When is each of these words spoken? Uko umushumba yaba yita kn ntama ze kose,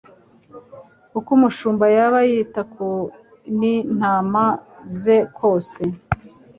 Uko 1.17 1.29
umushumba 1.37 1.85
yaba 1.95 2.19
yita 2.29 2.61
kn 2.73 3.61
ntama 3.97 4.43
ze 4.99 5.17
kose, 5.37 5.81